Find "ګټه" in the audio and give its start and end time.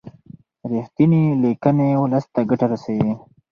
2.49-2.65